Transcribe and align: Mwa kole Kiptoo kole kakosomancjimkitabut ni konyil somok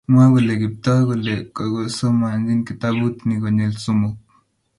Mwa 0.11 0.25
kole 0.31 0.53
Kiptoo 0.61 1.01
kole 1.09 1.33
kakosomancjimkitabut 1.55 3.15
ni 3.25 3.35
konyil 3.41 3.73
somok 3.83 4.15